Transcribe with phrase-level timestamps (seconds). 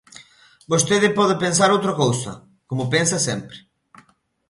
[0.71, 2.31] Vostede pode pensar outra cousa,
[2.69, 3.57] como pensa sempre.